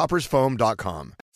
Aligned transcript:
coffeetoppersfoam.com. 0.00 1.12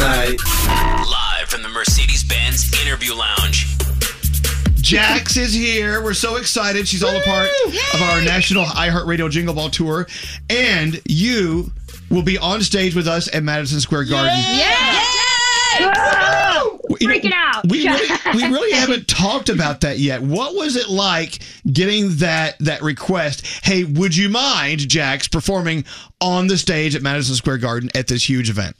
Live 0.00 1.48
from 1.48 1.62
the 1.62 1.68
Mercedes 1.68 2.24
Benz 2.24 2.72
Interview 2.80 3.12
Lounge. 3.12 3.66
Jax 4.76 5.36
is 5.36 5.52
here. 5.52 6.02
We're 6.02 6.14
so 6.14 6.36
excited. 6.36 6.88
She's 6.88 7.04
all 7.04 7.14
a 7.14 7.20
part 7.20 7.50
of 7.92 8.00
our 8.00 8.22
national 8.22 8.64
iHeartRadio 8.64 9.30
Jingle 9.30 9.54
Ball 9.54 9.68
tour. 9.68 10.06
And 10.48 11.02
you 11.06 11.70
will 12.10 12.22
be 12.22 12.38
on 12.38 12.62
stage 12.62 12.96
with 12.96 13.06
us 13.06 13.28
at 13.34 13.42
Madison 13.42 13.78
Square 13.78 14.04
Garden. 14.04 14.38
Yeah! 14.38 15.04
Freaking 17.02 17.32
out. 17.34 17.68
We 17.68 17.86
really, 17.86 18.08
we 18.34 18.42
really 18.44 18.72
haven't 18.72 19.06
talked 19.06 19.50
about 19.50 19.82
that 19.82 19.98
yet. 19.98 20.22
What 20.22 20.54
was 20.54 20.76
it 20.76 20.88
like 20.88 21.40
getting 21.70 22.16
that 22.16 22.58
that 22.60 22.80
request? 22.82 23.46
Hey, 23.64 23.84
would 23.84 24.16
you 24.16 24.30
mind, 24.30 24.88
Jax, 24.88 25.28
performing 25.28 25.84
on 26.22 26.46
the 26.46 26.56
stage 26.56 26.94
at 26.94 27.02
Madison 27.02 27.34
Square 27.34 27.58
Garden 27.58 27.90
at 27.94 28.06
this 28.06 28.26
huge 28.28 28.48
event? 28.48 28.76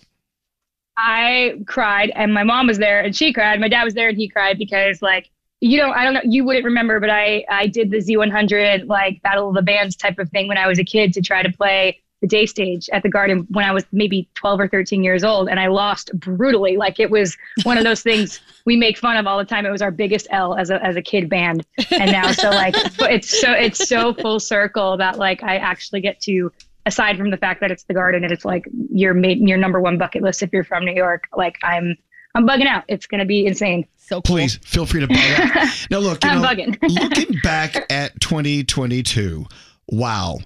I 1.02 1.54
cried 1.66 2.12
and 2.14 2.34
my 2.34 2.44
mom 2.44 2.66
was 2.66 2.78
there 2.78 3.00
and 3.00 3.16
she 3.16 3.32
cried. 3.32 3.58
My 3.58 3.68
dad 3.68 3.84
was 3.84 3.94
there 3.94 4.08
and 4.10 4.18
he 4.18 4.28
cried 4.28 4.58
because 4.58 5.00
like 5.00 5.30
you 5.60 5.78
don't 5.78 5.92
I 5.94 6.04
don't 6.04 6.14
know 6.14 6.20
you 6.24 6.44
wouldn't 6.44 6.64
remember 6.64 7.00
but 7.00 7.10
I 7.10 7.44
I 7.48 7.66
did 7.66 7.90
the 7.90 7.98
Z100 7.98 8.86
like 8.86 9.22
Battle 9.22 9.48
of 9.48 9.54
the 9.54 9.62
Bands 9.62 9.96
type 9.96 10.18
of 10.18 10.28
thing 10.30 10.46
when 10.46 10.58
I 10.58 10.66
was 10.66 10.78
a 10.78 10.84
kid 10.84 11.12
to 11.14 11.22
try 11.22 11.42
to 11.42 11.50
play 11.50 12.00
the 12.20 12.26
day 12.26 12.44
stage 12.44 12.90
at 12.92 13.02
the 13.02 13.08
Garden 13.08 13.46
when 13.50 13.64
I 13.64 13.72
was 13.72 13.84
maybe 13.92 14.28
12 14.34 14.60
or 14.60 14.68
13 14.68 15.02
years 15.02 15.24
old 15.24 15.48
and 15.48 15.58
I 15.58 15.68
lost 15.68 16.10
brutally 16.20 16.76
like 16.76 17.00
it 17.00 17.10
was 17.10 17.36
one 17.62 17.78
of 17.78 17.84
those 17.84 18.02
things 18.02 18.40
we 18.66 18.76
make 18.76 18.98
fun 18.98 19.16
of 19.16 19.26
all 19.26 19.38
the 19.38 19.44
time 19.44 19.64
it 19.64 19.70
was 19.70 19.80
our 19.80 19.90
biggest 19.90 20.26
L 20.30 20.54
as 20.54 20.68
a 20.68 20.84
as 20.84 20.96
a 20.96 21.02
kid 21.02 21.30
band 21.30 21.64
and 21.90 22.12
now 22.12 22.30
so 22.32 22.50
like 22.50 22.74
it's 23.00 23.40
so 23.40 23.52
it's 23.52 23.88
so 23.88 24.12
full 24.12 24.38
circle 24.38 24.98
that 24.98 25.18
like 25.18 25.42
I 25.42 25.56
actually 25.56 26.02
get 26.02 26.20
to 26.22 26.52
aside 26.86 27.16
from 27.18 27.30
the 27.30 27.36
fact 27.36 27.60
that 27.60 27.70
it's 27.70 27.84
the 27.84 27.94
garden 27.94 28.24
and 28.24 28.32
it's 28.32 28.44
like 28.44 28.64
your 28.92 29.14
made 29.14 29.38
your 29.40 29.58
number 29.58 29.80
one 29.80 29.98
bucket 29.98 30.22
list 30.22 30.42
if 30.42 30.52
you're 30.52 30.64
from 30.64 30.84
New 30.84 30.94
York, 30.94 31.24
like 31.36 31.56
I'm 31.62 31.96
I'm 32.34 32.46
bugging 32.46 32.66
out. 32.66 32.84
It's 32.88 33.06
gonna 33.06 33.24
be 33.24 33.46
insane. 33.46 33.86
So 33.96 34.20
Please 34.20 34.56
feel 34.64 34.86
free 34.86 35.00
to 35.00 35.06
bug 35.06 35.16
out. 35.18 35.68
Now, 35.90 35.98
look, 35.98 36.24
you 36.24 36.30
I'm 36.30 36.40
know, 36.42 36.48
bugging. 36.48 36.76
looking 36.88 37.38
back 37.42 37.76
at 37.92 38.20
2022, 38.20 39.46
wow, 39.88 40.38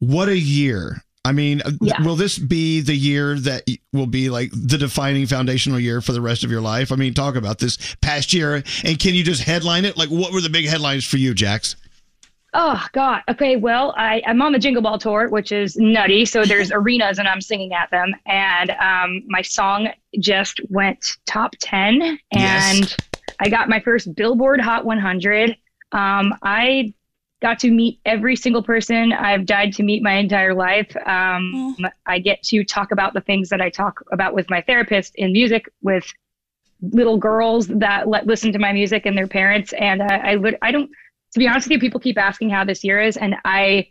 what 0.00 0.28
a 0.28 0.36
year. 0.38 1.02
I 1.24 1.30
mean, 1.30 1.62
uh, 1.64 1.70
Yeah. 1.80 2.02
will 2.02 2.16
this 2.16 2.36
be 2.36 2.80
the 2.80 2.96
year 2.96 3.38
that 3.40 3.62
will 3.92 4.08
be 4.08 4.28
like 4.28 4.50
the 4.52 4.76
defining 4.76 5.26
foundational 5.26 5.78
year 5.78 6.00
for 6.00 6.10
the 6.12 6.20
rest 6.20 6.42
of 6.42 6.50
your 6.50 6.60
life? 6.60 6.90
I 6.90 6.96
mean, 6.96 7.14
talk 7.14 7.36
about 7.36 7.60
this 7.60 7.94
past 8.00 8.32
year, 8.32 8.56
and 8.84 8.98
can 8.98 9.14
you 9.14 9.22
just 9.22 9.44
headline 9.44 9.84
it? 9.84 9.96
Like, 9.96 10.08
what 10.08 10.32
were 10.32 10.40
the 10.40 10.50
big 10.50 10.66
headlines 10.66 11.04
for 11.04 11.18
you, 11.18 11.32
Jax? 11.32 11.76
Oh 12.54 12.84
God. 12.92 13.22
Okay. 13.30 13.56
Well, 13.56 13.94
I, 13.96 14.22
I'm 14.26 14.42
on 14.42 14.52
the 14.52 14.58
Jingle 14.58 14.82
Ball 14.82 14.98
tour, 14.98 15.28
which 15.28 15.52
is 15.52 15.76
nutty. 15.76 16.24
So 16.26 16.44
there's 16.46 16.70
arenas 16.70 17.18
and 17.18 17.26
I'm 17.26 17.40
singing 17.40 17.72
at 17.72 17.90
them. 17.90 18.14
And 18.26 18.70
um, 18.72 19.22
my 19.26 19.42
song 19.42 19.88
just 20.18 20.60
went 20.68 21.16
top 21.26 21.54
10 21.60 22.02
and 22.02 22.18
Yes. 22.32 22.96
I 23.40 23.48
got 23.48 23.68
my 23.68 23.80
first 23.80 24.14
Billboard 24.14 24.60
Hot 24.60 24.84
100. 24.84 25.56
Um, 25.92 26.34
I 26.42 26.94
got 27.40 27.58
to 27.58 27.70
meet 27.70 27.98
every 28.04 28.36
single 28.36 28.62
person 28.62 29.12
I've 29.12 29.46
died 29.46 29.72
to 29.74 29.82
meet 29.82 30.02
my 30.02 30.12
entire 30.12 30.54
life. 30.54 30.94
Um, 31.06 31.76
I 32.06 32.18
get 32.20 32.42
to 32.44 32.62
talk 32.62 32.92
about 32.92 33.14
the 33.14 33.20
things 33.20 33.48
that 33.48 33.60
I 33.60 33.68
talk 33.68 34.00
about 34.12 34.32
with 34.32 34.48
my 34.48 34.60
therapist 34.60 35.14
in 35.16 35.32
music 35.32 35.68
with 35.82 36.04
little 36.82 37.16
girls 37.16 37.66
that 37.66 38.06
let, 38.08 38.26
listen 38.26 38.52
to 38.52 38.58
my 38.60 38.72
music 38.72 39.06
and 39.06 39.16
their 39.18 39.26
parents. 39.26 39.72
And 39.72 40.02
uh, 40.02 40.20
I 40.22 40.36
would, 40.36 40.56
I 40.62 40.70
don't, 40.70 40.90
to 41.32 41.38
be 41.38 41.48
honest 41.48 41.66
with 41.66 41.72
you, 41.72 41.78
people 41.80 42.00
keep 42.00 42.18
asking 42.18 42.50
how 42.50 42.64
this 42.64 42.84
year 42.84 43.00
is. 43.00 43.16
And 43.16 43.36
I, 43.44 43.88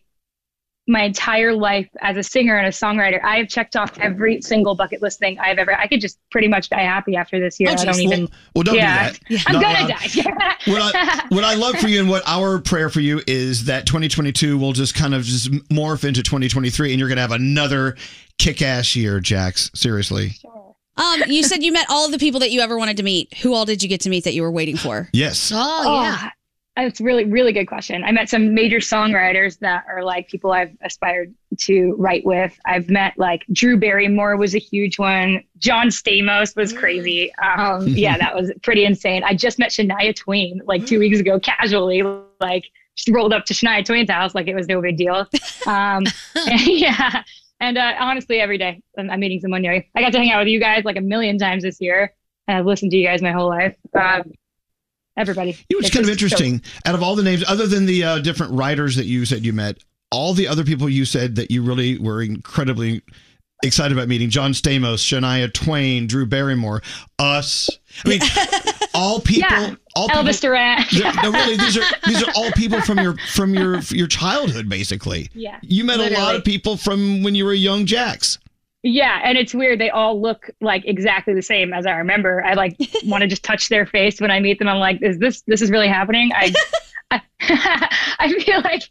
my 0.87 1.03
entire 1.03 1.53
life 1.53 1.87
as 2.01 2.17
a 2.17 2.23
singer 2.23 2.57
and 2.57 2.67
a 2.67 2.71
songwriter, 2.71 3.21
I 3.23 3.37
have 3.37 3.47
checked 3.47 3.75
off 3.75 3.97
every 3.99 4.41
single 4.41 4.75
bucket 4.75 5.01
list 5.01 5.19
thing 5.19 5.37
I've 5.39 5.57
ever, 5.57 5.73
I 5.77 5.87
could 5.87 6.01
just 6.01 6.17
pretty 6.31 6.47
much 6.47 6.69
die 6.69 6.81
happy 6.81 7.15
after 7.15 7.39
this 7.39 7.59
year. 7.59 7.69
Oh, 7.69 7.73
I 7.73 7.85
don't 7.85 7.93
geez. 7.95 8.01
even, 8.03 8.19
Well- 8.21 8.29
well, 8.55 8.63
don't 8.63 8.73
do 8.75 8.79
yeah, 8.79 9.11
that. 9.11 9.19
I'm 9.47 9.53
Not 9.53 9.61
gonna 9.63 9.77
allowed. 9.85 9.89
die. 9.89 10.55
what 10.71 10.95
I 10.95 11.25
what 11.29 11.43
I 11.43 11.53
love 11.53 11.75
for 11.77 11.87
you 11.87 11.99
and 12.01 12.09
what 12.09 12.23
our 12.27 12.59
prayer 12.59 12.89
for 12.89 12.99
you 12.99 13.21
is 13.27 13.65
that 13.65 13.85
2022 13.85 14.57
will 14.57 14.73
just 14.73 14.93
kind 14.95 15.13
of 15.13 15.23
just 15.23 15.51
morph 15.69 16.03
into 16.03 16.23
2023, 16.23 16.91
and 16.91 16.99
you're 16.99 17.09
gonna 17.09 17.21
have 17.21 17.31
another 17.31 17.95
kick-ass 18.39 18.95
year, 18.95 19.19
Jax. 19.19 19.69
Seriously. 19.75 20.29
Sure. 20.29 20.75
Um, 20.97 21.21
you 21.27 21.43
said 21.43 21.63
you 21.63 21.71
met 21.71 21.85
all 21.89 22.05
of 22.05 22.11
the 22.11 22.17
people 22.19 22.39
that 22.41 22.51
you 22.51 22.59
ever 22.59 22.77
wanted 22.77 22.97
to 22.97 23.03
meet. 23.03 23.33
Who 23.37 23.53
all 23.53 23.65
did 23.65 23.81
you 23.81 23.87
get 23.87 24.01
to 24.01 24.09
meet 24.09 24.23
that 24.25 24.33
you 24.33 24.41
were 24.41 24.51
waiting 24.51 24.77
for? 24.77 25.09
Yes. 25.13 25.51
Oh, 25.53 26.01
yeah. 26.03 26.29
That's 26.77 27.01
really, 27.01 27.25
really 27.25 27.51
good 27.51 27.65
question. 27.65 28.03
I 28.03 28.11
met 28.11 28.29
some 28.29 28.53
major 28.53 28.77
songwriters 28.77 29.59
that 29.59 29.83
are 29.89 30.03
like 30.03 30.29
people 30.29 30.53
I've 30.53 30.71
aspired 30.81 31.33
to 31.59 31.95
write 31.97 32.25
with. 32.25 32.57
I've 32.65 32.89
met 32.89 33.13
like 33.17 33.45
Drew 33.51 33.77
Barrymore 33.77 34.37
was 34.37 34.55
a 34.55 34.57
huge 34.57 34.97
one. 34.97 35.43
John 35.57 35.87
Stamos 35.87 36.55
was 36.55 36.71
crazy. 36.71 37.33
Um, 37.35 37.87
yeah, 37.87 38.17
that 38.17 38.33
was 38.33 38.53
pretty 38.63 38.85
insane. 38.85 39.21
I 39.25 39.35
just 39.35 39.59
met 39.59 39.71
Shania 39.71 40.15
Twain 40.15 40.61
like 40.65 40.85
two 40.85 40.99
weeks 40.99 41.19
ago, 41.19 41.41
casually, 41.41 42.03
like 42.39 42.65
just 42.95 43.09
rolled 43.09 43.33
up 43.33 43.43
to 43.45 43.53
Shania 43.53 43.85
Twain's 43.85 44.09
house 44.09 44.33
like 44.33 44.47
it 44.47 44.55
was 44.55 44.67
no 44.67 44.81
big 44.81 44.95
deal. 44.95 45.27
Um, 45.67 46.05
and, 46.35 46.61
yeah. 46.65 47.23
And 47.59 47.77
uh, 47.77 47.95
honestly, 47.99 48.39
every 48.39 48.57
day 48.57 48.81
I'm, 48.97 49.09
I'm 49.09 49.19
meeting 49.19 49.41
someone 49.41 49.61
new. 49.61 49.83
I 49.93 50.01
got 50.01 50.13
to 50.13 50.19
hang 50.19 50.31
out 50.31 50.39
with 50.39 50.47
you 50.47 50.59
guys 50.59 50.85
like 50.85 50.97
a 50.97 51.01
million 51.01 51.37
times 51.37 51.63
this 51.63 51.81
year, 51.81 52.13
and 52.47 52.57
I've 52.57 52.65
listened 52.65 52.91
to 52.91 52.97
you 52.97 53.05
guys 53.05 53.21
my 53.21 53.33
whole 53.33 53.49
life. 53.49 53.75
Um, 53.93 54.31
everybody. 55.17 55.57
It 55.69 55.75
was 55.75 55.85
It's 55.87 55.95
kind 55.95 56.07
of 56.07 56.17
just 56.17 56.37
so- 56.37 56.43
interesting. 56.43 56.61
Out 56.85 56.95
of 56.95 57.03
all 57.03 57.15
the 57.15 57.23
names, 57.23 57.43
other 57.47 57.67
than 57.67 57.85
the 57.85 58.03
uh, 58.03 58.19
different 58.19 58.53
writers 58.53 58.95
that 58.95 59.05
you 59.05 59.25
said 59.25 59.45
you 59.45 59.53
met, 59.53 59.77
all 60.11 60.33
the 60.33 60.47
other 60.47 60.63
people 60.63 60.89
you 60.89 61.05
said 61.05 61.35
that 61.35 61.51
you 61.51 61.63
really 61.63 61.97
were 61.97 62.21
incredibly 62.21 63.01
excited 63.63 63.95
about 63.95 64.07
meeting 64.07 64.29
John 64.29 64.51
Stamos, 64.53 64.95
Shania 64.97 65.51
Twain, 65.53 66.07
Drew 66.07 66.25
Barrymore, 66.25 66.81
us. 67.19 67.69
I 68.05 68.09
mean, 68.09 68.21
all 68.93 69.19
people. 69.21 69.49
Yeah. 69.51 69.75
All 69.95 70.07
Elvis 70.09 70.41
people, 70.41 70.49
Duran. 70.55 70.83
No, 71.23 71.31
really, 71.31 71.57
these 71.57 71.77
are 71.77 71.83
these 72.07 72.23
are 72.23 72.31
all 72.35 72.51
people 72.53 72.81
from 72.81 72.97
your 72.99 73.15
from 73.33 73.53
your 73.53 73.79
your 73.89 74.07
childhood, 74.07 74.67
basically. 74.69 75.29
Yeah, 75.33 75.59
You 75.61 75.83
met 75.83 75.99
a 75.99 76.13
lot 76.17 76.35
of 76.35 76.43
people 76.43 76.77
from 76.77 77.21
when 77.23 77.35
you 77.35 77.45
were 77.45 77.51
a 77.51 77.55
young 77.57 77.85
Jax. 77.85 78.39
Yeah, 78.83 79.21
and 79.23 79.37
it's 79.37 79.53
weird. 79.53 79.79
They 79.79 79.91
all 79.91 80.19
look 80.19 80.49
like 80.59 80.83
exactly 80.85 81.35
the 81.35 81.41
same 81.41 81.71
as 81.71 81.85
I 81.85 81.91
remember. 81.91 82.43
I 82.43 82.53
like 82.53 82.77
want 83.05 83.21
to 83.21 83.27
just 83.27 83.43
touch 83.43 83.69
their 83.69 83.85
face 83.85 84.19
when 84.19 84.31
I 84.31 84.39
meet 84.39 84.59
them. 84.59 84.67
I'm 84.67 84.79
like, 84.79 85.01
is 85.01 85.19
this 85.19 85.41
this 85.43 85.61
is 85.61 85.69
really 85.69 85.87
happening? 85.87 86.31
I 86.33 86.53
I, 87.11 87.21
I 88.19 88.33
feel 88.39 88.61
like 88.61 88.83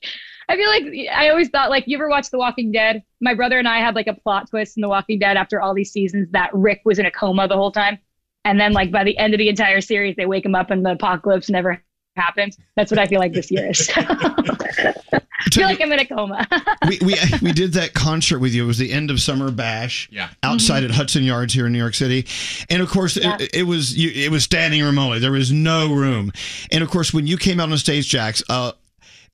I 0.48 0.56
feel 0.56 0.68
like 0.68 1.08
I 1.12 1.28
always 1.30 1.48
thought 1.48 1.70
like 1.70 1.84
you 1.86 1.96
ever 1.96 2.08
watched 2.08 2.30
The 2.30 2.38
Walking 2.38 2.70
Dead? 2.70 3.02
My 3.20 3.34
brother 3.34 3.58
and 3.58 3.68
I 3.68 3.78
had 3.78 3.94
like 3.96 4.06
a 4.06 4.14
plot 4.14 4.48
twist 4.50 4.76
in 4.76 4.80
The 4.80 4.88
Walking 4.88 5.18
Dead 5.18 5.36
after 5.36 5.60
all 5.60 5.74
these 5.74 5.92
seasons 5.92 6.28
that 6.30 6.54
Rick 6.54 6.82
was 6.84 6.98
in 6.98 7.06
a 7.06 7.10
coma 7.10 7.48
the 7.48 7.56
whole 7.56 7.72
time. 7.72 7.98
And 8.44 8.60
then 8.60 8.72
like 8.72 8.90
by 8.92 9.04
the 9.04 9.18
end 9.18 9.34
of 9.34 9.38
the 9.38 9.48
entire 9.48 9.80
series 9.80 10.16
they 10.16 10.26
wake 10.26 10.44
him 10.44 10.54
up 10.54 10.70
and 10.70 10.84
the 10.84 10.92
apocalypse 10.92 11.50
never 11.50 11.82
happened. 12.16 12.56
That's 12.76 12.90
what 12.90 12.98
I 12.98 13.06
feel 13.06 13.20
like 13.20 13.32
this 13.32 13.50
year 13.50 13.70
is. 13.70 13.90
I 13.96 15.52
feel 15.52 15.64
like 15.66 15.80
I'm 15.80 15.90
in 15.92 16.00
a 16.00 16.04
coma. 16.06 16.46
we, 16.88 16.98
we 17.02 17.14
we 17.42 17.52
did 17.52 17.72
that 17.74 17.94
concert 17.94 18.38
with 18.38 18.52
you. 18.52 18.64
It 18.64 18.66
was 18.66 18.78
the 18.78 18.92
end 18.92 19.10
of 19.10 19.20
Summer 19.20 19.50
Bash. 19.50 20.08
Yeah. 20.12 20.28
Outside 20.42 20.84
at 20.84 20.90
Hudson 20.90 21.22
Yards 21.24 21.54
here 21.54 21.66
in 21.66 21.72
New 21.72 21.78
York 21.78 21.94
City, 21.94 22.26
and 22.68 22.82
of 22.82 22.88
course 22.90 23.16
Yeah. 23.16 23.36
it, 23.40 23.54
it 23.54 23.62
was 23.64 23.96
you, 23.96 24.10
it 24.14 24.30
was 24.30 24.44
standing 24.44 24.82
room 24.82 24.98
only. 24.98 25.18
There 25.18 25.32
was 25.32 25.50
no 25.50 25.92
room, 25.94 26.32
and 26.70 26.82
of 26.82 26.90
course 26.90 27.12
when 27.14 27.26
you 27.26 27.36
came 27.36 27.58
out 27.60 27.70
on 27.70 27.78
stage, 27.78 28.08
Jax. 28.08 28.42
Uh, 28.48 28.72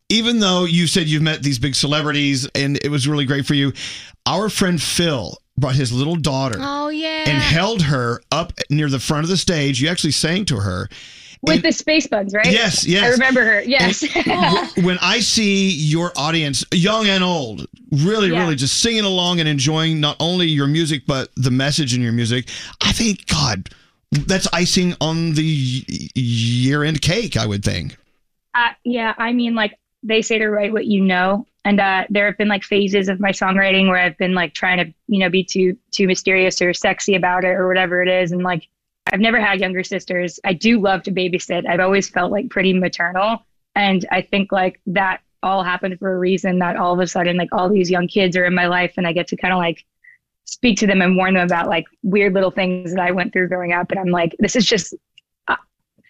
even 0.08 0.38
though 0.38 0.64
you 0.64 0.87
said 0.87 1.08
you've 1.08 1.23
met 1.23 1.43
these 1.43 1.58
big 1.58 1.75
celebrities 1.75 2.49
and 2.55 2.78
it 2.84 2.90
was 2.90 3.08
really 3.08 3.25
great 3.25 3.44
for 3.44 3.55
you, 3.55 3.73
our 4.25 4.49
friend 4.49 4.81
Phil 4.81 5.37
brought 5.58 5.75
his 5.75 5.93
little 5.93 6.14
daughter 6.14 6.58
Oh 6.61 6.90
yeah. 6.90 7.25
and 7.26 7.38
held 7.43 7.82
her 7.82 8.20
up 8.31 8.52
near 8.70 8.88
the 8.88 9.00
front 9.00 9.25
of 9.25 9.31
the 9.31 9.37
stage. 9.37 9.81
You 9.82 9.88
actually 9.88 10.12
sang 10.12 10.44
to 10.44 10.58
her. 10.61 10.88
With 11.47 11.63
the 11.63 11.73
space 11.73 12.07
buns, 12.07 12.35
right? 12.35 12.47
Yes, 12.51 12.87
yes. 12.87 13.05
I 13.05 13.09
remember 13.09 13.45
her. 13.45 13.63
Yes. 13.63 14.03
when 14.85 14.99
I 15.01 15.21
see 15.21 15.71
your 15.71 16.13
audience, 16.17 16.65
young 16.73 17.07
and 17.07 17.23
old, 17.23 17.67
really, 17.93 18.31
Yeah. 18.31 18.41
really 18.43 18.57
just 18.57 18.81
singing 18.81 19.05
along 19.05 19.41
and 19.41 19.49
enjoying 19.49 20.01
not 20.01 20.17
only 20.21 20.47
your 20.49 20.67
music 20.67 21.03
but 21.07 21.31
the 21.37 21.51
message 21.51 21.95
in 21.95 22.01
your 22.03 22.13
music, 22.13 22.49
I 22.83 22.93
think 22.93 23.27
God, 23.27 23.71
that's 24.13 24.47
icing 24.53 24.95
on 25.01 25.33
the 25.35 25.85
year-end 26.15 27.01
cake. 27.03 27.37
I 27.37 27.47
would 27.47 27.65
think. 27.65 27.97
Uh, 28.55 28.71
yeah, 28.85 29.15
I 29.19 29.33
mean, 29.33 29.55
like 29.55 29.79
they 30.03 30.23
say 30.23 30.39
to 30.39 30.49
write 30.49 30.73
what 30.73 30.87
you 30.87 31.03
know, 31.03 31.47
and 31.65 31.81
uh, 31.81 32.05
there 32.09 32.27
have 32.27 32.39
been 32.39 32.49
like 32.49 32.63
phases 32.63 33.09
of 33.09 33.21
my 33.21 33.31
songwriting 33.31 33.89
where 33.89 33.99
I've 33.99 34.17
been 34.17 34.35
like 34.35 34.55
trying 34.55 34.79
to, 34.79 34.95
you 35.09 35.19
know, 35.19 35.29
be 35.29 35.45
too 35.45 35.77
too 35.91 36.07
mysterious 36.07 36.63
or 36.63 36.73
sexy 36.73 37.15
about 37.15 37.45
it 37.45 37.49
or 37.49 37.69
whatever 37.69 38.03
it 38.03 38.09
is, 38.09 38.33
and 38.33 38.43
like 38.43 38.69
I've 39.12 39.20
never 39.20 39.41
had 39.41 39.61
younger 39.61 39.85
sisters. 39.85 40.41
I 40.44 40.53
do 40.53 40.81
love 40.81 41.03
to 41.05 41.12
babysit. 41.12 41.67
I've 41.69 41.81
always 41.81 42.08
felt 42.08 42.32
like 42.32 42.50
pretty 42.50 42.73
maternal, 42.73 43.47
and 43.75 44.05
I 44.11 44.23
think 44.23 44.53
like 44.53 44.81
that 44.87 45.20
all 45.43 45.62
happened 45.62 45.99
for 45.99 46.12
a 46.12 46.19
reason. 46.19 46.58
That 46.58 46.76
all 46.76 46.93
of 46.93 47.00
a 47.00 47.06
sudden, 47.06 47.37
like 47.37 47.50
all 47.53 47.69
these 47.69 47.91
young 47.91 48.08
kids 48.08 48.37
are 48.37 48.44
in 48.44 48.55
my 48.55 48.67
life, 48.67 48.94
and 48.97 49.06
I 49.06 49.12
get 49.12 49.29
to 49.29 49.37
kind 49.37 49.53
of 49.55 49.58
like 49.58 49.85
speak 50.44 50.79
to 50.79 50.87
them 50.87 51.03
and 51.03 51.17
warn 51.17 51.35
them 51.35 51.44
about 51.44 51.69
like 51.69 51.85
weird 52.03 52.35
little 52.35 52.50
things 52.50 52.94
that 52.94 53.00
I 53.00 53.11
went 53.11 53.32
through 53.32 53.49
growing 53.49 53.73
up, 53.73 53.91
and 53.91 54.00
I'm 54.00 54.11
like, 54.11 54.35
this 54.38 54.56
is 54.56 54.67
just 54.67 54.94
uh, 55.47 55.56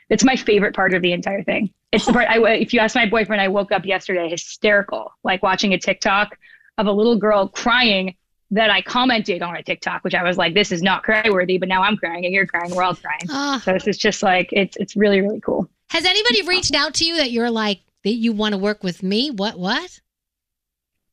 it's 0.08 0.24
my 0.24 0.36
favorite 0.36 0.74
part 0.74 0.94
of 0.94 1.02
the 1.02 1.12
entire 1.12 1.42
thing. 1.42 1.72
It's 1.92 2.06
the 2.06 2.12
part 2.12 2.28
I, 2.28 2.38
if 2.54 2.72
you 2.72 2.80
ask 2.80 2.94
my 2.94 3.06
boyfriend, 3.06 3.42
I 3.42 3.48
woke 3.48 3.72
up 3.72 3.84
yesterday 3.84 4.28
hysterical, 4.28 5.12
like 5.22 5.42
watching 5.42 5.74
a 5.74 5.78
TikTok 5.78 6.36
of 6.78 6.86
a 6.86 6.92
little 6.92 7.16
girl 7.16 7.48
crying 7.48 8.16
that 8.50 8.70
I 8.70 8.80
commented 8.80 9.42
on 9.42 9.56
a 9.56 9.62
TikTok, 9.62 10.04
which 10.04 10.14
I 10.14 10.22
was 10.22 10.38
like, 10.38 10.54
this 10.54 10.70
is 10.70 10.82
not 10.82 11.02
cry 11.02 11.28
worthy, 11.30 11.58
but 11.58 11.68
now 11.68 11.82
I'm 11.82 11.96
crying 11.96 12.24
and 12.24 12.32
you're 12.32 12.46
crying. 12.46 12.74
We're 12.74 12.84
all 12.84 12.94
crying. 12.94 13.26
Ah. 13.28 13.60
So 13.64 13.72
this 13.72 13.86
is 13.86 13.98
just 13.98 14.22
like, 14.22 14.48
it's, 14.52 14.76
it's 14.76 14.96
really, 14.96 15.20
really 15.20 15.40
cool. 15.40 15.68
Has 15.90 16.04
anybody 16.04 16.42
reached 16.42 16.74
out 16.74 16.94
to 16.94 17.04
you 17.04 17.16
that 17.16 17.30
you're 17.30 17.50
like 17.50 17.80
that 18.04 18.14
you 18.14 18.32
want 18.32 18.52
to 18.52 18.58
work 18.58 18.82
with 18.82 19.02
me? 19.02 19.30
What 19.30 19.58
what? 19.58 20.00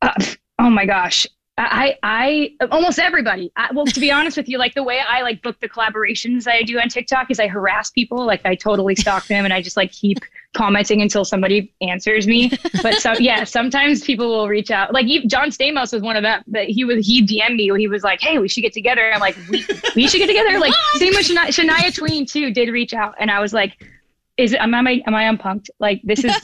Uh, 0.02 0.14
oh 0.60 0.70
my 0.70 0.86
gosh. 0.86 1.28
I, 1.56 1.98
I, 2.02 2.56
almost 2.72 2.98
everybody. 2.98 3.52
I, 3.56 3.72
well, 3.74 3.86
to 3.86 4.00
be 4.00 4.12
honest 4.12 4.38
with 4.38 4.50
you, 4.50 4.58
like 4.58 4.74
the 4.74 4.84
way 4.84 5.00
I 5.08 5.22
like 5.22 5.44
book 5.44 5.60
the 5.60 5.70
collaborations 5.70 6.48
I 6.48 6.64
do 6.64 6.80
on 6.80 6.90
TikTok 6.90 7.30
is 7.30 7.40
I 7.40 7.48
harass 7.48 7.92
people. 7.92 8.26
Like 8.26 8.44
I 8.46 8.56
totally 8.56 8.96
stalk 8.96 9.28
them 9.28 9.46
and 9.46 9.54
I 9.54 9.62
just 9.62 9.78
like 9.78 9.92
keep 9.92 10.20
commenting 10.54 11.02
until 11.02 11.26
somebody 11.26 11.74
answers 11.82 12.28
me. 12.28 12.52
But 12.82 12.96
so 12.96 13.14
yeah, 13.14 13.44
sometimes 13.44 14.04
people 14.04 14.28
will 14.28 14.48
reach 14.50 14.70
out. 14.70 14.94
Like 14.94 15.08
John 15.28 15.50
Stamos 15.50 15.94
was 15.94 16.02
one 16.02 16.18
of 16.18 16.24
them. 16.24 16.44
That 16.48 16.66
he 16.66 16.84
was 16.84 17.06
he 17.06 17.26
DM'd 17.26 17.56
me. 17.56 17.72
He 17.78 17.88
was 17.88 18.04
like, 18.04 18.20
"Hey, 18.20 18.40
we 18.40 18.48
should 18.50 18.62
get 18.62 18.74
together." 18.74 19.12
I'm 19.14 19.22
like, 19.22 19.38
"We 19.50 19.66
we 19.96 20.08
should 20.08 20.18
get 20.18 20.28
together." 20.28 20.60
Like 20.60 20.74
same 20.96 21.14
with 21.14 21.28
Shania, 21.28 21.48
Shania 21.48 21.96
Twain 21.96 22.26
too. 22.26 22.52
Did 22.52 22.70
reach 22.70 22.94
out, 22.94 23.16
and 23.20 23.32
I 23.32 23.40
was 23.40 23.54
like, 23.54 23.78
"Is 24.38 24.54
it? 24.54 24.60
Am 24.60 24.74
I 24.74 25.02
am 25.06 25.16
I 25.16 25.24
unpunked? 25.26 25.70
Like 25.80 26.02
this 26.04 26.26
is." 26.26 26.36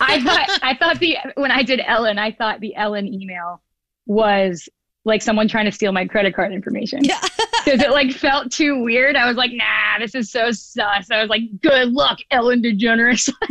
I 0.00 0.20
thought 0.22 0.58
I 0.62 0.76
thought 0.78 0.98
the 0.98 1.16
when 1.36 1.50
I 1.50 1.62
did 1.62 1.80
Ellen, 1.86 2.18
I 2.18 2.32
thought 2.32 2.60
the 2.60 2.74
Ellen 2.74 3.06
email 3.06 3.62
was 4.06 4.68
like 5.04 5.22
someone 5.22 5.48
trying 5.48 5.64
to 5.64 5.72
steal 5.72 5.92
my 5.92 6.04
credit 6.06 6.34
card 6.34 6.52
information. 6.52 7.04
Yeah. 7.04 7.20
Because 7.62 7.82
it 7.82 7.90
like 7.90 8.12
felt 8.12 8.50
too 8.50 8.82
weird. 8.82 9.16
I 9.16 9.28
was 9.28 9.36
like, 9.36 9.52
nah, 9.52 9.98
this 9.98 10.14
is 10.14 10.30
so 10.32 10.50
sus. 10.50 11.10
I 11.10 11.20
was 11.20 11.28
like, 11.28 11.42
good 11.60 11.92
luck, 11.92 12.18
Ellen 12.30 12.62
DeGeneres. 12.62 13.30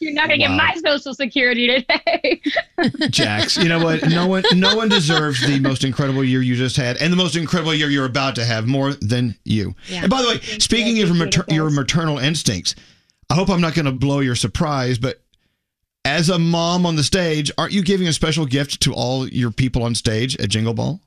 You're 0.00 0.12
not 0.12 0.28
gonna 0.28 0.42
Wow. 0.42 0.48
get 0.48 0.50
my 0.50 0.74
social 0.84 1.14
security 1.14 1.68
today. 1.68 2.42
Jax, 3.10 3.56
you 3.56 3.68
know 3.68 3.82
what? 3.82 4.08
No 4.08 4.26
one, 4.26 4.42
no 4.54 4.74
one 4.76 4.88
deserves 4.88 5.46
the 5.46 5.60
most 5.60 5.84
incredible 5.84 6.24
year 6.24 6.42
you 6.42 6.56
just 6.56 6.76
had, 6.76 6.96
and 6.96 7.12
the 7.12 7.16
most 7.16 7.36
incredible 7.36 7.72
year 7.72 7.88
you're 7.88 8.04
about 8.04 8.34
to 8.34 8.44
have, 8.44 8.66
more 8.66 8.94
than 8.94 9.36
you. 9.44 9.74
Yeah. 9.86 10.00
And 10.02 10.10
by 10.10 10.20
the 10.22 10.28
way, 10.28 10.40
speaking 10.58 11.00
of 11.02 11.08
your, 11.08 11.16
mater- 11.16 11.44
your 11.48 11.70
maternal 11.70 12.18
instincts, 12.18 12.74
I 13.30 13.34
hope 13.34 13.48
I'm 13.48 13.60
not 13.60 13.74
going 13.74 13.86
to 13.86 13.92
blow 13.92 14.20
your 14.20 14.34
surprise, 14.36 14.98
but 14.98 15.22
as 16.04 16.28
a 16.28 16.38
mom 16.38 16.86
on 16.86 16.96
the 16.96 17.02
stage, 17.02 17.50
aren't 17.56 17.72
you 17.72 17.82
giving 17.82 18.06
a 18.08 18.12
special 18.12 18.46
gift 18.46 18.80
to 18.82 18.94
all 18.94 19.26
your 19.28 19.50
people 19.50 19.82
on 19.82 19.94
stage 19.94 20.36
at 20.38 20.48
Jingle 20.48 20.74
Ball? 20.74 21.00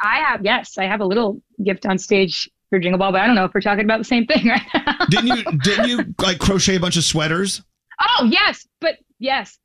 I 0.00 0.18
have 0.18 0.44
yes, 0.44 0.78
I 0.78 0.84
have 0.84 1.00
a 1.00 1.04
little 1.04 1.42
gift 1.62 1.84
on 1.84 1.98
stage 1.98 2.48
for 2.70 2.78
Jingle 2.78 2.98
Ball, 2.98 3.12
but 3.12 3.20
I 3.20 3.26
don't 3.26 3.34
know 3.34 3.44
if 3.44 3.52
we're 3.54 3.60
talking 3.60 3.84
about 3.84 3.98
the 3.98 4.04
same 4.04 4.26
thing 4.26 4.46
right 4.48 4.62
now. 4.74 5.06
Didn't 5.10 5.36
you? 5.36 5.58
didn't 5.58 5.88
you 5.88 6.14
like 6.20 6.38
crochet 6.38 6.76
a 6.76 6.80
bunch 6.80 6.96
of 6.96 7.04
sweaters? 7.04 7.62
Oh 8.00 8.28
yes, 8.30 8.66
but 8.80 8.96
yes. 9.18 9.58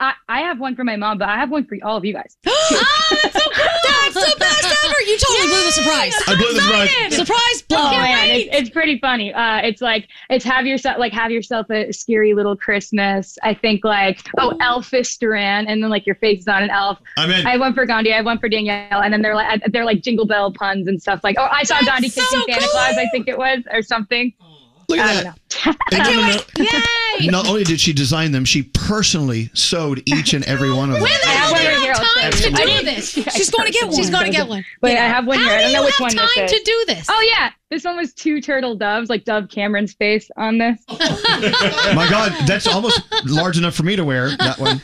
I, 0.00 0.14
I 0.28 0.40
have 0.40 0.58
one 0.58 0.74
for 0.74 0.82
my 0.82 0.96
mom, 0.96 1.18
but 1.18 1.28
I 1.28 1.36
have 1.36 1.50
one 1.50 1.66
for 1.66 1.76
all 1.82 1.96
of 1.96 2.04
you 2.04 2.14
guys. 2.14 2.36
That's 2.44 2.54
so 3.34 3.50
cool. 3.50 3.64
that's 3.84 4.14
the 4.14 4.36
best 4.38 4.64
ever. 4.84 5.00
You 5.06 5.18
totally 5.18 5.48
blew 5.48 5.64
the 5.64 5.72
surprise. 5.72 6.14
I 6.26 6.34
blew 6.36 6.52
the 6.54 6.60
surprise. 6.60 7.16
Surprise 7.16 7.62
blow. 7.68 7.78
Oh 7.78 7.90
man, 7.90 8.30
it's, 8.30 8.48
it's 8.52 8.70
pretty 8.70 8.98
funny. 8.98 9.32
Uh, 9.32 9.58
it's 9.58 9.82
like 9.82 10.08
it's 10.30 10.44
have 10.44 10.66
yourself 10.66 10.98
like 10.98 11.12
have 11.12 11.30
yourself 11.30 11.70
a 11.70 11.92
scary 11.92 12.34
little 12.34 12.56
Christmas. 12.56 13.36
I 13.42 13.54
think 13.54 13.84
like 13.84 14.26
oh 14.38 14.56
Elvis 14.60 15.18
Duran, 15.18 15.66
and 15.66 15.82
then 15.82 15.90
like 15.90 16.06
your 16.06 16.16
face 16.16 16.40
is 16.40 16.48
on 16.48 16.62
an 16.62 16.70
elf. 16.70 16.98
I'm 17.16 17.30
in. 17.30 17.46
I 17.46 17.50
have 17.52 17.60
one 17.60 17.74
for 17.74 17.84
Gandhi. 17.84 18.12
I 18.12 18.16
have 18.16 18.24
one 18.24 18.38
for 18.38 18.48
Danielle, 18.48 19.02
and 19.02 19.12
then 19.12 19.22
they're 19.22 19.34
like 19.34 19.62
they're 19.70 19.84
like 19.84 20.02
jingle 20.02 20.26
bell 20.26 20.52
puns 20.52 20.88
and 20.88 21.00
stuff. 21.00 21.20
Like 21.22 21.36
oh 21.38 21.48
I 21.50 21.62
saw 21.64 21.80
Gandhi 21.82 22.08
so 22.08 22.22
kissing 22.22 22.42
Santa. 22.48 22.66
Claus. 22.70 22.96
I 22.96 23.06
think 23.12 23.28
it 23.28 23.36
was 23.36 23.62
or 23.70 23.82
something. 23.82 24.32
Look 24.88 24.98
I 24.98 25.02
at 25.02 25.14
don't 25.14 25.24
that. 25.24 25.34
know. 25.66 25.74
And 25.92 26.04
no, 26.04 26.26
no, 26.26 26.70
no. 27.18 27.24
Yay! 27.24 27.26
Not 27.28 27.48
only 27.48 27.64
did 27.64 27.80
she 27.80 27.92
design 27.92 28.32
them, 28.32 28.44
she 28.44 28.62
personally 28.62 29.50
sewed 29.54 30.02
each 30.06 30.34
and 30.34 30.44
every 30.44 30.72
one 30.72 30.90
of 30.90 30.94
them. 30.94 31.02
When 31.02 31.12
the 31.22 31.26
have 31.28 31.56
hell 31.56 31.78
do 31.78 31.86
you 31.86 31.92
have 31.92 31.96
time 32.22 32.30
to 32.32 32.50
you. 32.50 32.78
do 32.78 32.84
this? 32.84 33.10
She's 33.10 33.50
going 33.50 33.66
to 33.66 33.72
get 33.72 33.86
one. 33.86 33.96
She's 33.96 34.10
going 34.10 34.24
to 34.26 34.30
get 34.30 34.48
one. 34.48 34.64
Wait, 34.82 34.92
Yeah. 34.94 35.04
I 35.04 35.08
have 35.08 35.26
one 35.26 35.38
here. 35.38 35.48
I 35.48 35.56
do 35.56 35.62
don't 35.62 35.70
you 35.70 35.76
know 35.76 35.84
which 35.84 35.94
have 35.94 36.00
one 36.00 36.16
this 36.16 36.34
time 36.34 36.46
to 36.48 36.62
do 36.64 36.84
this? 36.86 37.06
Oh 37.10 37.32
yeah, 37.36 37.50
this 37.70 37.84
one 37.84 37.96
was 37.96 38.12
two 38.14 38.40
turtle 38.40 38.74
doves, 38.76 39.10
like 39.10 39.24
Dove 39.24 39.48
Cameron's 39.48 39.94
face 39.94 40.30
on 40.36 40.58
this. 40.58 40.78
My 40.88 42.06
God, 42.10 42.32
that's 42.46 42.66
almost 42.66 43.00
large 43.26 43.58
enough 43.58 43.74
for 43.74 43.82
me 43.82 43.96
to 43.96 44.04
wear. 44.04 44.36
That 44.36 44.58
one. 44.58 44.80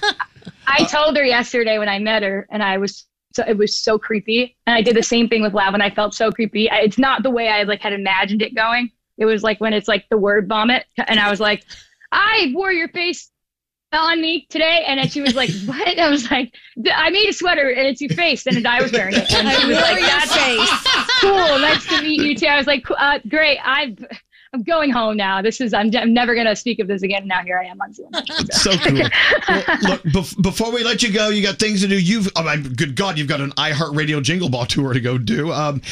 I 0.66 0.84
told 0.84 1.16
her 1.16 1.24
yesterday 1.24 1.78
when 1.78 1.88
I 1.88 1.98
met 1.98 2.22
her, 2.22 2.46
and 2.50 2.62
I 2.62 2.78
was 2.78 3.06
so 3.34 3.44
it 3.46 3.56
was 3.56 3.78
so 3.78 3.98
creepy. 3.98 4.56
And 4.66 4.74
I 4.76 4.82
did 4.82 4.96
the 4.96 5.02
same 5.02 5.28
thing 5.28 5.42
with 5.42 5.54
Lav, 5.54 5.74
and 5.74 5.82
I 5.82 5.90
felt 5.90 6.14
so 6.14 6.30
creepy. 6.32 6.70
I, 6.70 6.78
it's 6.78 6.98
not 6.98 7.22
the 7.22 7.30
way 7.30 7.48
I 7.48 7.62
like 7.64 7.80
had 7.80 7.92
imagined 7.92 8.42
it 8.42 8.54
going. 8.54 8.90
It 9.18 9.24
was 9.24 9.42
like 9.42 9.60
when 9.60 9.72
it's 9.72 9.88
like 9.88 10.06
the 10.10 10.16
word 10.18 10.48
vomit, 10.48 10.84
and 11.06 11.18
I 11.20 11.30
was 11.30 11.40
like, 11.40 11.64
I 12.12 12.52
wore 12.54 12.72
your 12.72 12.88
face 12.88 13.30
on 13.92 14.20
me 14.20 14.46
today, 14.50 14.84
and 14.86 14.98
then 14.98 15.08
she 15.08 15.20
was 15.20 15.34
like, 15.34 15.50
"What?" 15.64 15.98
I 15.98 16.08
was 16.08 16.30
like, 16.30 16.54
"I 16.92 17.10
made 17.10 17.28
a 17.28 17.32
sweater, 17.32 17.70
and 17.70 17.86
it's 17.86 18.00
your 18.00 18.10
face," 18.10 18.46
and 18.46 18.66
I 18.66 18.82
was 18.82 18.92
wearing 18.92 19.14
it. 19.14 19.32
And 19.32 19.48
she 19.48 19.64
I 19.64 19.66
was 19.66 19.76
like, 19.76 19.98
your 19.98 20.08
"That's 20.08 20.34
face. 20.34 21.10
cool. 21.20 21.58
Nice 21.58 21.86
to 21.86 22.02
meet 22.02 22.20
you 22.22 22.34
too." 22.36 22.46
I 22.46 22.58
was 22.58 22.66
like, 22.66 22.84
uh, 22.90 23.18
"Great. 23.28 23.58
I've." 23.64 23.98
I'm 24.52 24.62
going 24.62 24.90
home 24.90 25.18
now. 25.18 25.42
This 25.42 25.60
is 25.60 25.74
I'm, 25.74 25.90
I'm 25.94 26.14
never 26.14 26.34
gonna 26.34 26.56
speak 26.56 26.78
of 26.78 26.88
this 26.88 27.02
again. 27.02 27.26
Now 27.26 27.42
here 27.42 27.58
I 27.58 27.66
am 27.66 27.78
on 27.80 27.92
Zoom. 27.92 28.08
So 28.52 28.70
cool. 28.78 28.94
Well, 28.94 29.78
look, 29.82 30.02
bef- 30.04 30.40
before 30.40 30.72
we 30.72 30.82
let 30.82 31.02
you 31.02 31.12
go, 31.12 31.28
you 31.28 31.42
got 31.42 31.58
things 31.58 31.82
to 31.82 31.88
do. 31.88 32.00
You've, 32.00 32.30
oh, 32.36 32.42
my 32.44 32.56
good 32.56 32.96
God, 32.96 33.18
you've 33.18 33.28
got 33.28 33.42
an 33.42 33.50
iHeartRadio 33.52 34.22
Jingle 34.22 34.48
Ball 34.48 34.64
tour 34.64 34.94
to 34.94 35.00
go 35.00 35.18
do. 35.18 35.52
Um, 35.52 35.82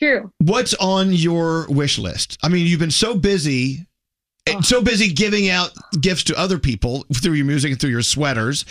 true. 0.00 0.32
What's 0.38 0.74
on 0.74 1.12
your 1.12 1.66
wish 1.68 1.98
list? 1.98 2.36
I 2.42 2.48
mean, 2.48 2.66
you've 2.66 2.80
been 2.80 2.90
so 2.90 3.14
busy, 3.16 3.86
Oh. 4.46 4.60
so 4.60 4.82
busy 4.82 5.12
giving 5.12 5.48
out 5.48 5.70
gifts 6.00 6.24
to 6.24 6.38
other 6.38 6.58
people 6.58 7.06
through 7.14 7.32
your 7.34 7.46
music 7.46 7.72
and 7.72 7.80
through 7.80 7.90
your 7.90 8.02
sweaters. 8.02 8.64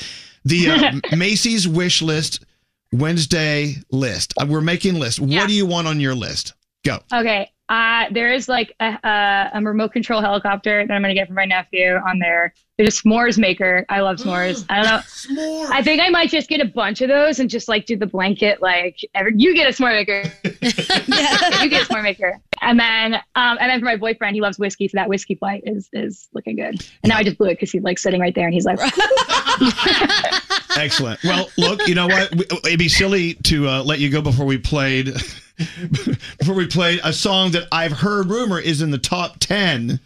The 0.45 0.69
uh, 0.69 0.91
Macy's 1.15 1.67
wish 1.67 2.01
list 2.01 2.45
Wednesday 2.91 3.75
list. 3.91 4.33
Uh, 4.39 4.45
We're 4.47 4.61
making 4.61 4.99
lists. 4.99 5.19
What 5.19 5.47
do 5.47 5.53
you 5.53 5.65
want 5.65 5.87
on 5.87 5.99
your 5.99 6.15
list? 6.15 6.53
Go. 6.85 6.99
Okay. 7.11 7.51
Uh, 7.70 8.05
there 8.12 8.34
is 8.34 8.50
like 8.50 8.75
a, 8.79 8.98
a, 9.03 9.51
a 9.53 9.62
remote 9.62 9.93
control 9.93 10.20
helicopter 10.22 10.86
that 10.86 10.93
I'm 10.93 11.01
gonna 11.01 11.13
get 11.13 11.27
from 11.27 11.36
my 11.36 11.46
nephew 11.46 11.96
on 12.08 12.20
there. 12.20 12.53
There's 12.77 13.00
a 13.00 13.03
s'mores 13.03 13.38
maker. 13.38 13.86
I 13.88 14.01
love 14.01 14.17
s'mores. 14.17 14.65
I 14.70 14.75
don't 14.82 15.36
know. 15.36 15.67
I 15.72 15.82
think 15.82 16.01
I 16.01 16.10
might 16.10 16.29
just 16.29 16.50
get 16.50 16.60
a 16.60 16.65
bunch 16.65 17.01
of 17.01 17.08
those 17.08 17.39
and 17.39 17.50
just 17.50 17.70
like 17.70 17.86
do 17.86 17.96
the 17.96 18.05
blanket. 18.05 18.62
Like, 18.62 18.98
every, 19.15 19.34
you 19.38 19.53
get 19.53 19.67
a 19.67 19.72
s'more 19.72 19.93
maker. 19.93 20.24
you 20.43 21.70
get 21.70 21.84
a 21.84 21.86
s'more 21.86 22.03
maker. 22.03 22.39
And 22.62 22.79
then, 22.79 23.15
um, 23.36 23.58
and 23.60 23.70
then 23.70 23.79
for 23.79 23.86
my 23.86 23.96
boyfriend, 23.96 24.36
he 24.36 24.41
loves 24.41 24.60
whiskey, 24.60 24.88
so 24.88 24.96
that 24.96 25.08
whiskey 25.10 25.36
flight 25.36 25.63
is 25.65 25.89
is 25.93 26.29
looking 26.34 26.55
good. 26.55 26.82
And 27.03 27.10
now 27.10 27.17
I 27.17 27.24
just 27.24 27.38
blew 27.38 27.48
it 27.48 27.55
because 27.55 27.72
he's 27.72 27.84
like 27.84 28.00
sitting 28.00 28.20
right 28.20 28.36
there, 28.36 28.46
and 28.46 28.53
he's 28.53 28.65
like, 28.65 28.79
Excellent. 30.77 31.24
Well, 31.24 31.50
look, 31.58 31.88
you 31.88 31.96
know 31.96 32.08
what? 32.08 32.34
It'd 32.65 32.79
be 32.79 32.89
silly 32.89 33.36
to 33.46 33.67
uh, 33.67 33.84
let 33.84 34.00
you 34.00 34.10
go 34.10 34.22
before 34.22 34.46
we 34.46 34.58
played 34.58 35.13
before 36.39 36.55
we 36.55 36.67
played 36.67 37.00
a 37.03 37.13
song 37.13 37.51
that 37.51 37.67
I've 37.72 37.91
heard 37.91 38.27
rumor 38.29 38.60
is 38.60 38.81
in 38.81 38.91
the 38.91 38.98
top 38.98 39.38
ten. 39.39 40.00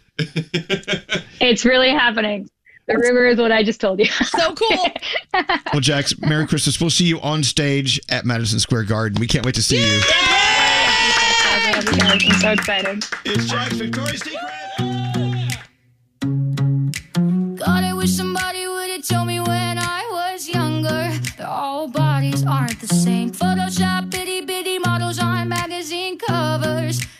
it's 1.40 1.64
really 1.64 1.90
happening. 1.90 2.48
The 2.86 2.96
rumor 2.96 3.26
is 3.26 3.38
what 3.38 3.52
I 3.52 3.62
just 3.62 3.80
told 3.80 3.98
you. 3.98 4.06
So 4.06 4.54
cool. 4.54 4.86
Well, 5.72 5.80
Jax, 5.80 6.18
Merry 6.20 6.46
Christmas. 6.46 6.80
We'll 6.80 6.90
see 6.90 7.04
you 7.04 7.20
on 7.20 7.44
stage 7.44 8.00
at 8.08 8.24
Madison 8.24 8.58
Square 8.58 8.84
Garden. 8.84 9.20
We 9.20 9.26
can't 9.26 9.44
wait 9.44 9.54
to 9.56 9.62
see 9.62 9.76
you. 9.76 9.84
You 9.84 10.00
guys. 10.00 11.86
I'm 12.00 12.40
so 12.40 12.50
excited. 12.52 13.04
It's 13.24 13.44
Jax 13.46 13.74
Victoria's 13.74 14.20
Secret. 14.20 15.58
God, 17.58 17.84
I 17.84 17.92
wish 17.94 18.10
somebody 18.10 18.66
would 18.66 18.90
have 18.90 19.06
told 19.06 19.26
me 19.26 19.38
when 19.40 19.78
I 19.78 20.08
was 20.10 20.48
younger 20.48 20.88
that 21.36 21.46
all 21.46 21.86
bodies 21.88 22.44
aren't 22.46 22.80
the 22.80 22.88
same. 22.88 23.30
Photoshop 23.30 24.10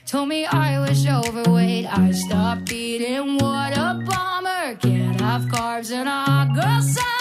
told 0.08 0.26
me 0.26 0.46
I 0.46 0.80
was 0.80 1.06
overweight. 1.06 1.84
I 1.86 2.12
stopped 2.12 2.72
eating. 2.72 3.36
What 3.36 3.76
a 3.76 4.02
bummer. 4.06 4.74
Can't 4.76 5.20
have 5.20 5.42
carbs 5.42 5.92
and 5.92 6.08
a 6.08 6.50
girl 6.58 6.80
summer. 6.80 7.17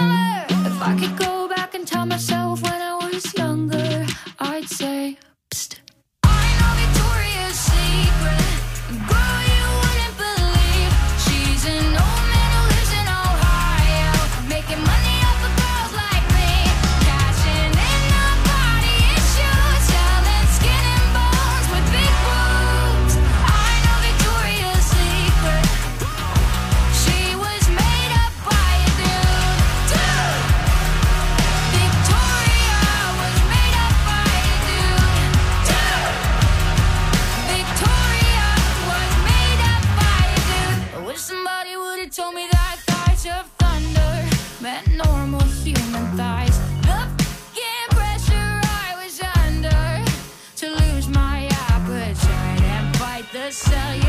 Fight 53.57 54.01
the 54.01 54.06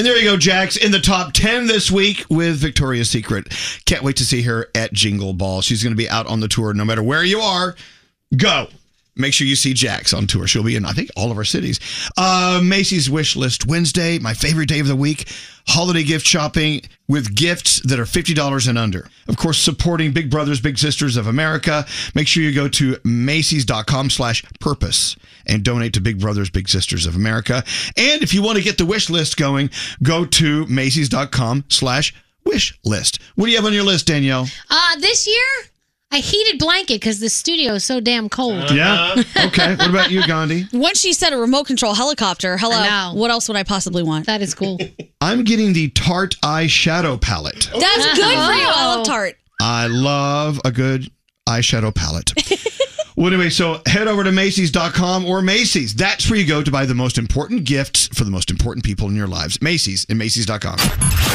And 0.00 0.06
there 0.06 0.16
you 0.16 0.30
go, 0.30 0.38
Jax, 0.38 0.78
in 0.78 0.92
the 0.92 0.98
top 0.98 1.34
10 1.34 1.66
this 1.66 1.90
week 1.90 2.24
with 2.30 2.56
Victoria's 2.56 3.10
Secret. 3.10 3.52
Can't 3.84 4.02
wait 4.02 4.16
to 4.16 4.24
see 4.24 4.40
her 4.40 4.68
at 4.74 4.94
Jingle 4.94 5.34
Ball. 5.34 5.60
She's 5.60 5.82
going 5.82 5.92
to 5.92 5.96
be 5.96 6.08
out 6.08 6.26
on 6.26 6.40
the 6.40 6.48
tour 6.48 6.72
no 6.72 6.86
matter 6.86 7.02
where 7.02 7.22
you 7.22 7.40
are. 7.40 7.76
Go. 8.34 8.68
Make 9.16 9.34
sure 9.34 9.46
you 9.46 9.56
see 9.56 9.74
Jax 9.74 10.14
on 10.14 10.26
tour. 10.26 10.46
She'll 10.46 10.64
be 10.64 10.76
in, 10.76 10.84
I 10.84 10.92
think, 10.92 11.10
all 11.16 11.30
of 11.30 11.36
our 11.36 11.44
cities. 11.44 11.80
Uh, 12.16 12.60
Macy's 12.62 13.10
Wish 13.10 13.36
List 13.36 13.66
Wednesday, 13.66 14.18
my 14.18 14.34
favorite 14.34 14.68
day 14.68 14.80
of 14.80 14.86
the 14.86 14.96
week. 14.96 15.28
Holiday 15.66 16.02
gift 16.02 16.26
shopping 16.26 16.82
with 17.06 17.34
gifts 17.34 17.80
that 17.80 18.00
are 18.00 18.04
$50 18.04 18.68
and 18.68 18.78
under. 18.78 19.08
Of 19.28 19.36
course, 19.36 19.58
supporting 19.58 20.12
Big 20.12 20.30
Brothers, 20.30 20.60
Big 20.60 20.78
Sisters 20.78 21.16
of 21.16 21.26
America. 21.26 21.84
Make 22.14 22.26
sure 22.26 22.42
you 22.42 22.54
go 22.54 22.68
to 22.68 22.96
Macy's.com 23.04 24.10
slash 24.10 24.44
purpose 24.58 25.16
and 25.46 25.62
donate 25.62 25.92
to 25.94 26.00
Big 26.00 26.18
Brothers, 26.20 26.50
Big 26.50 26.68
Sisters 26.68 27.06
of 27.06 27.14
America. 27.14 27.62
And 27.96 28.22
if 28.22 28.32
you 28.34 28.42
want 28.42 28.58
to 28.58 28.64
get 28.64 28.78
the 28.78 28.86
wish 28.86 29.10
list 29.10 29.36
going, 29.36 29.70
go 30.02 30.24
to 30.24 30.66
Macy's.com 30.66 31.64
slash 31.68 32.14
wish 32.44 32.78
list. 32.84 33.20
What 33.34 33.46
do 33.46 33.50
you 33.52 33.56
have 33.58 33.66
on 33.66 33.72
your 33.72 33.84
list, 33.84 34.06
Danielle? 34.06 34.46
Uh, 34.70 34.96
this 34.98 35.26
year, 35.26 35.70
a 36.12 36.16
heated 36.16 36.58
blanket 36.58 36.94
because 37.00 37.20
the 37.20 37.28
studio 37.28 37.74
is 37.74 37.84
so 37.84 38.00
damn 38.00 38.28
cold. 38.28 38.70
Yeah. 38.72 38.92
Uh-huh. 39.14 39.46
Okay. 39.48 39.76
What 39.76 39.90
about 39.90 40.10
you, 40.10 40.26
Gandhi? 40.26 40.66
Once 40.72 40.98
she 41.00 41.12
said 41.12 41.32
a 41.32 41.36
remote 41.36 41.66
control 41.66 41.94
helicopter, 41.94 42.56
hello. 42.58 43.14
What 43.14 43.30
else 43.30 43.46
would 43.48 43.56
I 43.56 43.62
possibly 43.62 44.02
want? 44.02 44.26
That 44.26 44.42
is 44.42 44.54
cool. 44.54 44.78
I'm 45.20 45.44
getting 45.44 45.72
the 45.72 45.88
Tarte 45.90 46.36
eyeshadow 46.40 47.20
palette. 47.20 47.70
That's 47.78 48.06
good 48.06 48.16
for 48.16 48.30
you. 48.30 48.36
I 48.38 48.72
Oh. 48.74 48.96
love 48.96 49.06
Tarte. 49.06 49.36
I 49.62 49.86
love 49.86 50.60
a 50.64 50.72
good 50.72 51.10
eyeshadow 51.48 51.94
palette. 51.94 52.32
well, 53.16 53.28
anyway, 53.28 53.50
so 53.50 53.80
head 53.86 54.08
over 54.08 54.24
to 54.24 54.32
Macy's.com 54.32 55.26
or 55.26 55.42
Macy's. 55.42 55.94
That's 55.94 56.28
where 56.28 56.38
you 56.40 56.46
go 56.46 56.62
to 56.62 56.70
buy 56.72 56.86
the 56.86 56.94
most 56.94 57.18
important 57.18 57.64
gifts 57.64 58.08
for 58.08 58.24
the 58.24 58.30
most 58.30 58.50
important 58.50 58.84
people 58.84 59.08
in 59.08 59.14
your 59.14 59.28
lives. 59.28 59.60
Macy's 59.62 60.06
and 60.08 60.18
Macy's.com. 60.18 60.76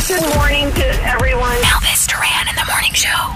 Good 0.08 0.36
morning 0.36 0.70
to 0.74 0.86
everyone. 1.06 1.56
Elvis 1.62 2.08
Duran 2.08 2.50
in 2.50 2.56
the 2.56 2.66
morning 2.70 2.94
show. 2.94 3.36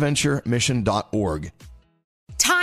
Bonaventuremission.org. 0.01 1.51